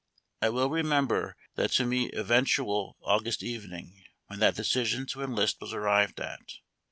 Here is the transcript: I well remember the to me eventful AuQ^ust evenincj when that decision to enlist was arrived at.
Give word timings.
I 0.41 0.49
well 0.49 0.67
remember 0.67 1.37
the 1.53 1.67
to 1.67 1.85
me 1.85 2.07
eventful 2.07 2.97
AuQ^ust 3.05 3.43
evenincj 3.47 4.05
when 4.25 4.39
that 4.39 4.55
decision 4.55 5.05
to 5.05 5.21
enlist 5.21 5.61
was 5.61 5.73
arrived 5.75 6.19
at. 6.19 6.53